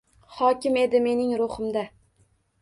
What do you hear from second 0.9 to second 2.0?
mening ruhimda